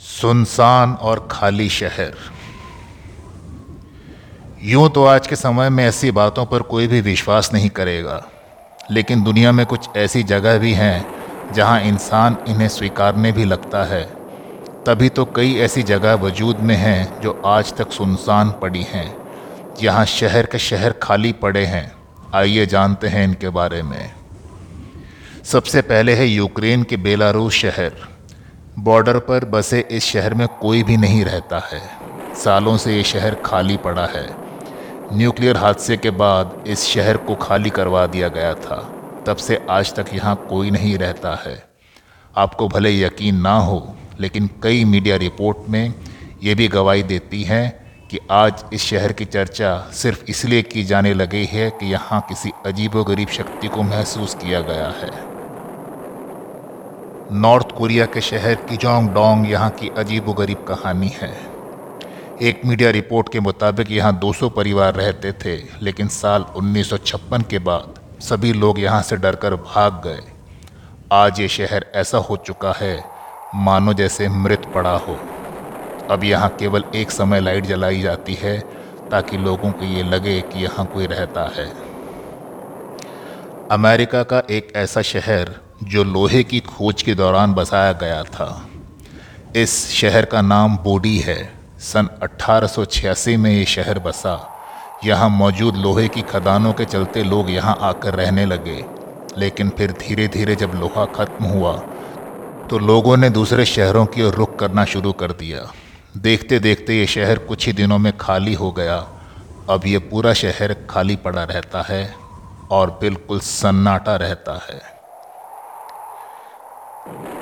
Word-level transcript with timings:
सुनसान 0.00 0.92
और 0.92 1.28
खाली 1.30 1.68
शहर। 1.68 2.14
यूँ 4.62 4.88
तो 4.90 5.04
आज 5.04 5.26
के 5.26 5.36
समय 5.36 5.70
में 5.70 5.84
ऐसी 5.84 6.10
बातों 6.10 6.44
पर 6.46 6.62
कोई 6.62 6.86
भी 6.86 7.00
विश्वास 7.00 7.52
नहीं 7.52 7.68
करेगा, 7.70 8.22
लेकिन 8.90 9.22
दुनिया 9.22 9.52
में 9.52 9.64
कुछ 9.66 9.88
ऐसी 9.96 10.22
जगह 10.22 10.58
भी 10.58 10.72
हैं 10.72 11.52
जहाँ 11.54 11.80
इंसान 11.80 12.36
इन्हें 12.48 12.68
स्वीकारने 12.68 13.32
भी 13.32 13.44
लगता 13.44 13.84
है। 13.84 14.02
तभी 14.86 15.08
तो 15.08 15.24
कई 15.36 15.54
ऐसी 15.54 15.82
जगह 15.82 16.14
वजूद 16.16 16.60
में 16.60 16.76
हैं 16.76 17.20
जो 17.20 17.40
आज 17.46 17.72
तक 17.76 17.92
सुनसान 17.92 18.50
पड़ी 18.62 18.82
हैं, 18.82 19.14
जहाँ 19.80 20.04
शहर 20.06 20.46
के 20.46 20.58
शहर 20.58 20.92
खाली 20.92 21.32
पड़े 21.32 21.64
हैं। 21.66 21.92
आइए 22.34 22.66
जानते 22.66 23.08
हैं 23.08 23.24
इनके 23.24 23.48
बारे 23.50 23.82
में। 23.82 24.12
सबसे 25.44 25.82
पहले 25.82 26.14
है 26.14 26.26
यूक्रेन 26.26 26.82
के 26.82 26.96
बेलारूस 26.98 27.54
शहर। 27.54 28.15
बॉर्डर 28.78 29.18
पर 29.18 29.44
बसे 29.44 29.78
इस 29.90 30.04
शहर 30.04 30.34
में 30.34 30.48
कोई 30.48 30.82
भी 30.82 30.96
नहीं 30.96 31.24
रहता 31.24 31.58
है। 31.72 31.80
सालों 32.34 32.76
से 32.76 32.96
ये 32.96 33.02
शहर 33.02 33.34
खाली 33.34 33.76
पड़ा 33.76 34.04
है। 34.06 34.26
न्यूक्लियर 35.12 35.56
हादसे 35.56 35.96
के 35.96 36.10
बाद 36.10 36.64
इस 36.66 36.84
शहर 36.84 37.16
को 37.16 37.34
खाली 37.34 37.70
करवा 37.70 38.06
दिया 38.06 38.28
गया 38.28 38.54
था। 38.54 38.76
तब 39.26 39.36
से 39.36 39.66
आज 39.70 39.94
तक 39.94 40.06
यहाँ 40.14 40.34
कोई 40.48 40.70
नहीं 40.70 40.98
रहता 40.98 41.34
है। 41.34 41.56
आपको 42.36 42.68
भले 42.68 42.90
यकीन 43.00 43.36
ना 43.36 43.56
हो, 43.58 43.96
लेकिन 44.20 44.50
कई 44.62 44.84
मीडिया 44.84 45.16
रिपोर्ट 45.16 45.68
में 45.68 45.94
ये 46.42 46.54
भी 46.54 46.68
गवाही 46.68 47.02
देती 47.02 47.42
हैं 47.42 47.68
कि 48.08 48.18
आज 48.30 48.64
इस 48.72 48.82
शहर 48.82 49.12
की 49.12 49.24
चर्चा 49.24 49.78
सिर्फ़ 49.92 50.24
इसलिए 50.28 50.62
की 50.62 50.84
जाने 50.84 51.14
लगी 51.14 51.44
है 51.44 51.70
कि 51.70 51.86
यहाँ 51.86 52.20
किसी 52.28 52.52
अजीबोगरीब 52.66 53.28
शक्ति 53.28 53.68
को 53.68 53.82
महसूस 53.82 54.34
किया 54.34 54.60
गया 54.60 54.88
है। 54.88 55.35
नॉर्थ 57.32 57.70
कोरिया 57.72 58.04
के 58.06 58.20
शहर 58.20 58.54
किजोंग 58.54 59.08
डोंग 59.08 59.50
यहाँ 59.50 59.70
की 59.70 59.88
अजीब 59.98 60.30
गरीब 60.32 60.64
कहानी 60.64 61.08
है। 61.14 61.30
एक 62.42 62.60
मीडिया 62.64 62.90
रिपोर्ट 62.90 63.28
के 63.28 63.40
मुताबिक 63.40 63.90
यहाँ 63.90 64.18
200 64.20 64.50
परिवार 64.50 64.94
रहते 64.94 65.32
थे, 65.32 65.56
लेकिन 65.82 66.08
साल 66.08 66.44
1956 66.56 67.42
के 67.42 67.58
बाद 67.58 67.94
सभी 68.20 68.52
लोग 68.52 68.78
यहाँ 68.78 69.02
से 69.02 69.16
डरकर 69.16 69.54
भाग 69.54 70.00
गए। 70.04 70.22
आज 71.12 71.40
ये 71.40 71.48
शहर 71.48 71.86
ऐसा 71.94 72.18
हो 72.18 72.36
चुका 72.36 72.72
है, 72.72 73.04
मानो 73.54 73.94
जैसे 73.94 74.28
मृत 74.28 74.70
पड़ा 74.74 74.96
हो। 74.98 75.18
अब 76.10 76.24
यहाँ 76.24 76.54
केवल 76.58 76.84
एक 76.94 77.10
समय 77.10 77.40
लाइट 77.40 77.66
जलाई 77.66 78.00
जाती 78.00 78.34
है, 78.34 78.58
ताकि 79.10 79.36
लोगों 79.38 79.72
को 79.72 79.84
ये 79.84 80.02
लगे 80.02 80.40
कि 80.42 80.64
यहाँ 80.64 80.86
कोई 80.86 81.06
रहता 81.06 81.50
है। 81.56 81.70
अमेरिका 83.70 84.22
का 84.22 84.42
एक 84.50 84.72
ऐसा 84.76 85.02
शहर 85.02 85.54
जो 85.84 86.04
लोहे 86.04 86.42
की 86.44 86.60
खोज 86.60 87.02
के 87.02 87.14
दौरान 87.14 87.54
बसाया 87.54 87.92
गया 87.92 88.22
था। 88.24 88.68
इस 89.56 89.90
शहर 89.90 90.24
का 90.24 90.40
नाम 90.40 90.76
बोडी 90.78 91.18
है। 91.18 91.38
सन 91.80 92.08
1886 92.22 93.36
में 93.36 93.50
ये 93.50 93.64
शहर 93.64 93.98
बसा। 93.98 94.52
यहाँ 95.04 95.28
मौजूद 95.28 95.76
लोहे 95.76 96.08
की 96.08 96.22
खदानों 96.22 96.72
के 96.72 96.84
चलते 96.84 97.22
लोग 97.24 97.50
यहाँ 97.50 97.76
आकर 97.80 98.14
रहने 98.14 98.46
लगे। 98.46 98.84
लेकिन 99.38 99.70
फिर 99.70 99.92
धीरे 99.92 100.28
धीरे 100.28 100.54
जब 100.56 100.72
लोहा 100.74 101.04
खत्म 101.04 101.44
हुआ 101.44 101.76
तो 102.70 102.78
लोगों 102.78 103.16
ने 103.16 103.30
दूसरे 103.30 103.64
शहरों 103.64 104.06
की 104.06 104.22
ओर 104.22 104.34
रुख 104.34 104.58
करना 104.58 104.84
शुरू 104.84 105.12
कर 105.12 105.32
दिया। 105.32 105.70
देखते 106.16 106.58
देखते 106.58 106.98
ये 106.98 107.06
शहर 107.06 107.38
कुछ 107.38 107.66
ही 107.66 107.72
दिनों 107.72 107.98
में 107.98 108.16
खाली 108.16 108.54
हो 108.54 108.72
गया। 108.72 108.96
अब 109.70 109.86
ये 109.86 109.98
पूरा 109.98 110.32
शहर 110.32 110.74
खाली 110.90 111.16
पड़ा 111.16 111.44
रहता 111.44 111.82
है 111.82 112.14
और 112.70 112.98
बिल्कुल 113.00 113.40
सन्नाटा 113.40 114.16
रहता 114.16 114.60
है। 114.70 114.95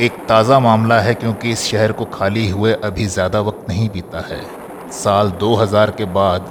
एक 0.00 0.12
ताज़ा 0.28 0.58
मामला 0.60 1.00
है 1.00 1.14
क्योंकि 1.14 1.50
इस 1.50 1.64
शहर 1.64 1.92
को 1.92 2.04
खाली 2.04 2.48
हुए 2.50 2.72
अभी 2.84 3.06
ज़्यादा 3.06 3.40
वक्त 3.40 3.68
नहीं 3.68 3.88
बीता 3.88 4.20
है। 4.20 4.40
साल 4.92 5.30
2000 5.30 5.90
के 5.90 6.04
बाद 6.04 6.50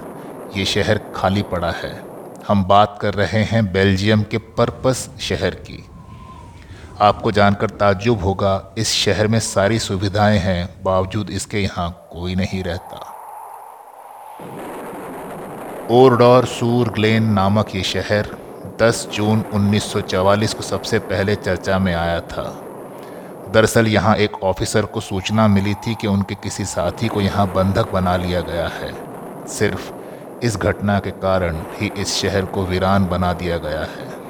ये 0.57 0.65
शहर 0.65 0.99
खाली 1.15 1.41
पड़ा 1.41 1.71
है। 1.71 1.93
हम 2.47 2.63
बात 2.65 2.97
कर 3.01 3.13
रहे 3.13 3.43
हैं 3.43 3.65
बेल्जियम 3.73 4.23
के 4.23 4.37
पर्पस 4.37 5.09
शहर 5.19 5.55
की। 5.55 5.83
आपको 7.01 7.31
जानकर 7.31 7.69
ताज्जुब 7.69 8.23
होगा, 8.23 8.73
इस 8.77 8.91
शहर 8.93 9.27
में 9.27 9.39
सारी 9.39 9.79
सुविधाएँ 9.79 10.39
हैं, 10.39 10.69
बावजूद 10.83 11.29
इसके 11.29 11.59
यहाँ 11.59 11.89
कोई 12.11 12.35
नहीं 12.35 12.63
रहता। 12.63 13.09
ओरडोर 15.91 16.45
सूर 16.45 16.89
ग्लेन 16.89 17.23
नामक 17.23 17.75
ये 17.75 17.83
शहर 17.83 18.27
10 18.81 19.07
जून 19.13 19.43
1944 19.53 20.53
को 20.53 20.63
सबसे 20.63 20.99
पहले 20.99 21.35
चर्चा 21.35 21.79
में 21.79 21.93
आया 21.93 22.19
था। 22.21 22.45
दरअसल 23.53 23.87
यहाँ 23.87 24.15
एक 24.15 24.43
ऑफिसर 24.43 24.85
को 24.85 24.99
सूचना 24.99 25.47
मिली 25.47 25.73
थी 25.77 25.93
कि 25.95 26.07
उनके 26.07 26.35
किसी 26.35 26.63
साथी 26.65 27.07
को 27.07 27.21
यहाँ 27.21 27.45
बंधक 27.47 27.91
बना 27.91 28.15
लिया 28.17 28.39
गया 28.41 28.67
है। 28.67 28.91
सिर्फ़ 29.47 29.91
इस 30.45 30.57
घटना 30.57 30.99
के 30.99 31.11
कारण 31.21 31.57
ही 31.73 31.91
इस 31.97 32.15
शहर 32.15 32.45
को 32.45 32.65
वीरान 32.65 33.05
बना 33.07 33.33
दिया 33.33 33.57
गया 33.57 33.81
है। 33.81 34.22